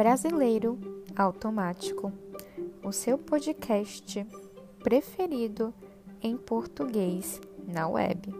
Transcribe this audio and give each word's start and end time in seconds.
Brasileiro 0.00 0.80
Automático, 1.14 2.10
o 2.82 2.90
seu 2.90 3.18
podcast 3.18 4.26
preferido 4.82 5.74
em 6.22 6.38
português 6.38 7.38
na 7.68 7.86
web. 7.86 8.32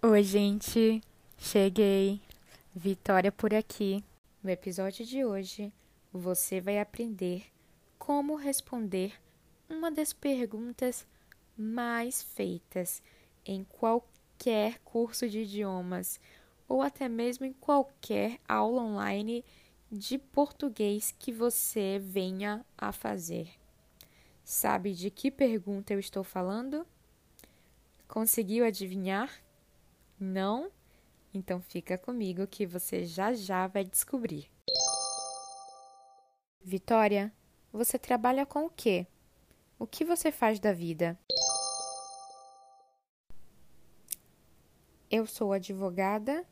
Oi, 0.00 0.22
gente, 0.22 1.02
cheguei. 1.36 2.20
Vitória 2.72 3.32
por 3.32 3.52
aqui. 3.52 4.04
No 4.40 4.50
episódio 4.50 5.04
de 5.04 5.24
hoje, 5.24 5.72
você 6.12 6.60
vai 6.60 6.78
aprender 6.78 7.46
como 7.98 8.36
responder 8.36 9.14
uma 9.68 9.90
das 9.90 10.12
perguntas 10.12 11.04
mais 11.58 12.22
feitas 12.22 13.02
em 13.44 13.64
qualquer 13.64 14.78
curso 14.84 15.28
de 15.28 15.40
idiomas 15.40 16.20
ou 16.68 16.82
até 16.82 17.08
mesmo 17.08 17.46
em 17.46 17.52
qualquer 17.52 18.38
aula 18.48 18.82
online 18.82 19.44
de 19.90 20.18
português 20.18 21.14
que 21.16 21.32
você 21.32 21.98
venha 21.98 22.64
a 22.76 22.92
fazer. 22.92 23.50
Sabe 24.44 24.94
de 24.94 25.10
que 25.10 25.30
pergunta 25.30 25.92
eu 25.92 25.98
estou 25.98 26.22
falando? 26.22 26.86
Conseguiu 28.08 28.64
adivinhar? 28.64 29.30
Não? 30.18 30.70
Então 31.32 31.60
fica 31.60 31.98
comigo 31.98 32.46
que 32.46 32.66
você 32.66 33.04
já 33.04 33.32
já 33.32 33.66
vai 33.66 33.84
descobrir. 33.84 34.50
Vitória, 36.62 37.32
você 37.72 37.98
trabalha 37.98 38.46
com 38.46 38.66
o 38.66 38.70
quê? 38.70 39.06
O 39.78 39.86
que 39.86 40.04
você 40.04 40.32
faz 40.32 40.58
da 40.58 40.72
vida? 40.72 41.18
Eu 45.10 45.26
sou 45.26 45.52
advogada 45.52 46.44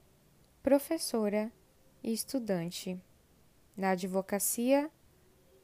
professora 0.64 1.52
e 2.02 2.10
estudante. 2.10 2.98
Na 3.76 3.90
advocacia, 3.90 4.90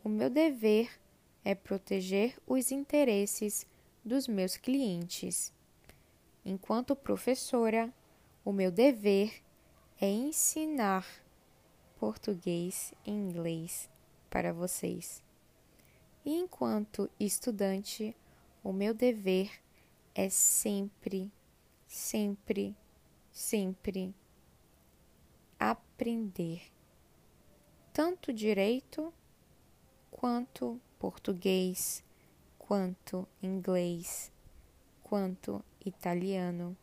o 0.04 0.10
meu 0.10 0.28
dever 0.28 0.90
é 1.42 1.54
proteger 1.54 2.36
os 2.46 2.70
interesses 2.70 3.66
dos 4.04 4.28
meus 4.28 4.58
clientes. 4.58 5.54
Enquanto 6.44 6.94
professora, 6.94 7.90
o 8.44 8.52
meu 8.52 8.70
dever 8.70 9.42
é 9.98 10.06
ensinar 10.06 11.06
português 11.98 12.92
e 13.06 13.10
inglês 13.10 13.88
para 14.28 14.52
vocês. 14.52 15.22
E 16.26 16.34
enquanto 16.34 17.10
estudante, 17.18 18.14
o 18.62 18.70
meu 18.70 18.92
dever 18.92 19.50
é 20.14 20.28
sempre, 20.28 21.32
sempre, 21.86 22.76
sempre 23.32 24.14
aprender 26.00 26.62
tanto 27.92 28.32
direito 28.32 29.12
quanto 30.10 30.80
português, 30.98 32.02
quanto 32.58 33.28
inglês, 33.42 34.32
quanto 35.02 35.62
italiano. 35.84 36.74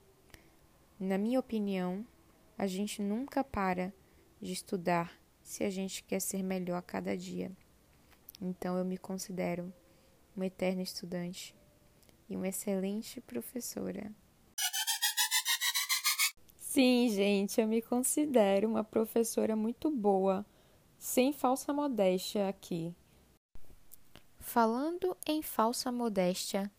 Na 0.99 1.17
minha 1.17 1.39
opinião, 1.39 2.05
a 2.55 2.67
gente 2.67 3.01
nunca 3.01 3.43
para 3.43 3.91
de 4.39 4.53
estudar 4.53 5.19
se 5.41 5.63
a 5.63 5.69
gente 5.71 6.03
quer 6.03 6.19
ser 6.19 6.43
melhor 6.43 6.77
a 6.77 6.81
cada 6.83 7.17
dia. 7.17 7.52
Então 8.39 8.77
eu 8.77 8.85
me 8.85 8.99
considero 8.99 9.73
uma 10.35 10.45
eterna 10.45 10.83
estudante 10.83 11.55
e 12.29 12.35
uma 12.35 12.49
excelente 12.49 13.19
professora. 13.19 14.11
Sim, 16.78 17.09
gente, 17.09 17.59
eu 17.59 17.67
me 17.67 17.81
considero 17.81 18.67
uma 18.67 18.83
professora 18.83 19.56
muito 19.56 19.89
boa, 19.89 20.45
sem 20.95 21.33
falsa 21.33 21.73
modéstia 21.73 22.47
aqui. 22.47 22.94
Falando 24.39 25.17
em 25.26 25.42
falsa 25.42 25.92
modéstia, 25.92 26.71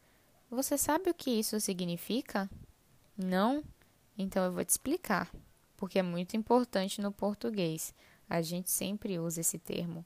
você 0.48 0.78
sabe 0.78 1.10
o 1.10 1.14
que 1.14 1.32
isso 1.32 1.58
significa? 1.58 2.48
Não? 3.16 3.64
Então 4.16 4.44
eu 4.44 4.52
vou 4.52 4.64
te 4.64 4.68
explicar, 4.68 5.34
porque 5.76 5.98
é 5.98 6.02
muito 6.04 6.36
importante 6.36 7.00
no 7.00 7.10
português. 7.10 7.92
A 8.30 8.40
gente 8.40 8.70
sempre 8.70 9.18
usa 9.18 9.40
esse 9.40 9.58
termo. 9.58 10.04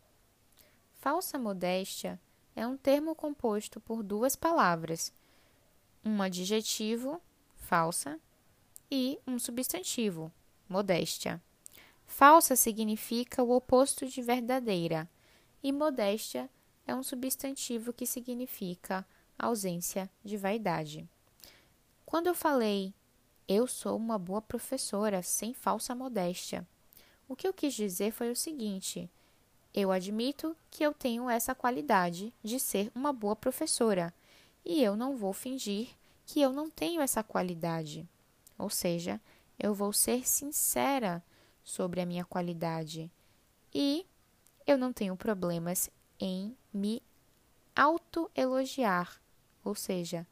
Falsa 0.94 1.38
modéstia 1.38 2.18
é 2.56 2.66
um 2.66 2.78
termo 2.78 3.14
composto 3.14 3.78
por 3.78 4.02
duas 4.02 4.36
palavras: 4.36 5.12
um 6.02 6.22
adjetivo, 6.22 7.20
falsa, 7.56 8.18
e 8.94 9.18
um 9.26 9.38
substantivo, 9.38 10.30
modéstia. 10.68 11.42
Falsa 12.04 12.54
significa 12.54 13.42
o 13.42 13.50
oposto 13.56 14.04
de 14.04 14.20
verdadeira, 14.20 15.08
e 15.62 15.72
modéstia 15.72 16.50
é 16.86 16.94
um 16.94 17.02
substantivo 17.02 17.90
que 17.90 18.04
significa 18.04 19.02
ausência 19.38 20.10
de 20.22 20.36
vaidade. 20.36 21.08
Quando 22.04 22.26
eu 22.26 22.34
falei 22.34 22.92
eu 23.48 23.66
sou 23.66 23.96
uma 23.96 24.18
boa 24.18 24.42
professora 24.42 25.22
sem 25.22 25.54
falsa 25.54 25.94
modéstia, 25.94 26.68
o 27.26 27.34
que 27.34 27.48
eu 27.48 27.54
quis 27.54 27.72
dizer 27.72 28.12
foi 28.12 28.30
o 28.30 28.36
seguinte: 28.36 29.08
eu 29.72 29.90
admito 29.90 30.54
que 30.70 30.84
eu 30.84 30.92
tenho 30.92 31.30
essa 31.30 31.54
qualidade 31.54 32.30
de 32.44 32.60
ser 32.60 32.92
uma 32.94 33.10
boa 33.10 33.34
professora, 33.34 34.12
e 34.62 34.82
eu 34.82 34.94
não 34.96 35.16
vou 35.16 35.32
fingir 35.32 35.88
que 36.26 36.42
eu 36.42 36.52
não 36.52 36.68
tenho 36.68 37.00
essa 37.00 37.22
qualidade. 37.22 38.06
Ou 38.62 38.70
seja, 38.70 39.20
eu 39.58 39.74
vou 39.74 39.92
ser 39.92 40.24
sincera 40.24 41.20
sobre 41.64 42.00
a 42.00 42.06
minha 42.06 42.24
qualidade 42.24 43.10
e 43.74 44.06
eu 44.64 44.78
não 44.78 44.92
tenho 44.92 45.16
problemas 45.16 45.90
em 46.20 46.56
me 46.72 47.02
autoelogiar, 47.74 49.20
ou 49.64 49.74
seja, 49.74 50.24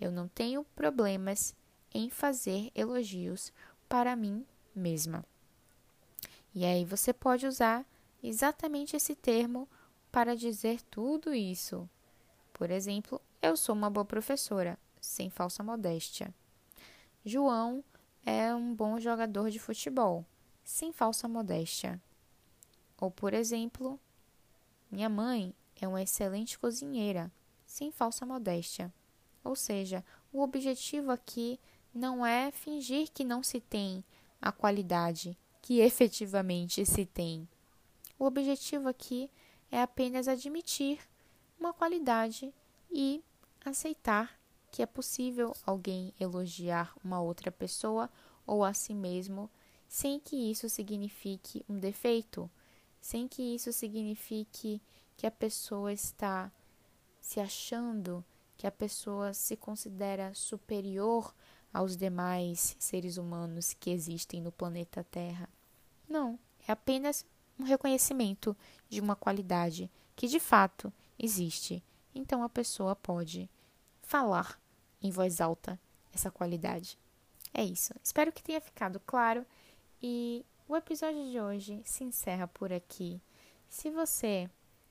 eu 0.00 0.10
não 0.10 0.26
tenho 0.26 0.64
problemas 0.74 1.54
em 1.92 2.08
fazer 2.08 2.70
elogios 2.74 3.52
para 3.86 4.16
mim 4.16 4.46
mesma. 4.74 5.22
E 6.54 6.64
aí 6.64 6.82
você 6.82 7.12
pode 7.12 7.46
usar 7.46 7.84
exatamente 8.22 8.96
esse 8.96 9.14
termo 9.14 9.68
para 10.10 10.34
dizer 10.34 10.80
tudo 10.84 11.34
isso. 11.34 11.86
Por 12.54 12.70
exemplo, 12.70 13.20
eu 13.42 13.54
sou 13.54 13.74
uma 13.74 13.90
boa 13.90 14.06
professora, 14.06 14.78
sem 14.98 15.28
falsa 15.28 15.62
modéstia. 15.62 16.34
João 17.28 17.82
é 18.24 18.54
um 18.54 18.72
bom 18.72 19.00
jogador 19.00 19.50
de 19.50 19.58
futebol, 19.58 20.24
sem 20.62 20.92
falsa 20.92 21.26
modéstia. 21.26 22.00
Ou, 23.00 23.10
por 23.10 23.34
exemplo, 23.34 23.98
minha 24.88 25.08
mãe 25.08 25.52
é 25.74 25.88
uma 25.88 26.00
excelente 26.00 26.56
cozinheira, 26.56 27.32
sem 27.66 27.90
falsa 27.90 28.24
modéstia. 28.24 28.94
Ou 29.42 29.56
seja, 29.56 30.04
o 30.32 30.40
objetivo 30.40 31.10
aqui 31.10 31.58
não 31.92 32.24
é 32.24 32.52
fingir 32.52 33.10
que 33.12 33.24
não 33.24 33.42
se 33.42 33.60
tem 33.60 34.04
a 34.40 34.52
qualidade 34.52 35.36
que 35.60 35.80
efetivamente 35.82 36.86
se 36.86 37.04
tem. 37.04 37.48
O 38.16 38.24
objetivo 38.24 38.88
aqui 38.88 39.28
é 39.68 39.82
apenas 39.82 40.28
admitir 40.28 41.00
uma 41.58 41.72
qualidade 41.72 42.54
e 42.88 43.20
aceitar 43.64 44.38
que 44.76 44.82
é 44.82 44.86
possível 44.86 45.56
alguém 45.64 46.12
elogiar 46.20 46.94
uma 47.02 47.18
outra 47.18 47.50
pessoa 47.50 48.10
ou 48.46 48.62
a 48.62 48.74
si 48.74 48.92
mesmo 48.92 49.48
sem 49.88 50.20
que 50.20 50.36
isso 50.36 50.68
signifique 50.68 51.64
um 51.66 51.78
defeito, 51.78 52.50
sem 53.00 53.26
que 53.26 53.54
isso 53.54 53.72
signifique 53.72 54.82
que 55.16 55.26
a 55.26 55.30
pessoa 55.30 55.94
está 55.94 56.52
se 57.22 57.40
achando, 57.40 58.22
que 58.58 58.66
a 58.66 58.70
pessoa 58.70 59.32
se 59.32 59.56
considera 59.56 60.34
superior 60.34 61.34
aos 61.72 61.96
demais 61.96 62.76
seres 62.78 63.16
humanos 63.16 63.72
que 63.72 63.88
existem 63.88 64.42
no 64.42 64.52
planeta 64.52 65.02
Terra. 65.02 65.48
Não, 66.06 66.38
é 66.68 66.72
apenas 66.72 67.24
um 67.58 67.64
reconhecimento 67.64 68.54
de 68.90 69.00
uma 69.00 69.16
qualidade 69.16 69.90
que 70.14 70.28
de 70.28 70.38
fato 70.38 70.92
existe. 71.18 71.82
Então 72.14 72.42
a 72.42 72.48
pessoa 72.50 72.94
pode 72.94 73.48
falar 74.02 74.60
em 75.06 75.10
voz 75.10 75.40
alta 75.40 75.78
essa 76.12 76.30
qualidade. 76.30 76.98
É 77.52 77.64
isso. 77.64 77.94
Espero 78.02 78.32
que 78.32 78.42
tenha 78.42 78.60
ficado 78.60 79.00
claro 79.00 79.46
e 80.02 80.44
o 80.68 80.76
episódio 80.76 81.30
de 81.30 81.40
hoje 81.40 81.80
se 81.84 82.04
encerra 82.04 82.48
por 82.48 82.72
aqui. 82.72 83.20
Se 83.68 83.90
você 83.90 84.48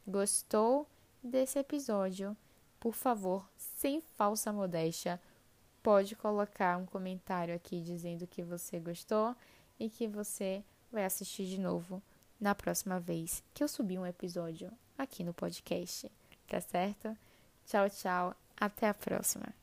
gostou 0.07 0.87
desse 1.23 1.59
episódio, 1.59 2.35
por 2.79 2.93
favor, 2.93 3.47
sem 3.57 4.01
falsa 4.01 4.53
modéstia, 4.53 5.19
pode 5.81 6.15
colocar 6.15 6.77
um 6.77 6.85
comentário 6.85 7.55
aqui 7.55 7.81
dizendo 7.81 8.27
que 8.27 8.43
você 8.43 8.79
gostou 8.79 9.35
e 9.79 9.89
que 9.89 10.07
você 10.07 10.63
vai 10.91 11.05
assistir 11.05 11.45
de 11.45 11.59
novo 11.59 12.01
na 12.39 12.53
próxima 12.55 12.99
vez 12.99 13.43
que 13.53 13.63
eu 13.63 13.67
subir 13.67 13.97
um 13.97 14.05
episódio 14.05 14.71
aqui 14.97 15.23
no 15.23 15.33
podcast. 15.33 16.11
Tá 16.47 16.61
certo? 16.61 17.17
Tchau, 17.65 17.89
tchau. 17.89 18.35
Até 18.57 18.87
a 18.87 18.93
próxima. 18.93 19.55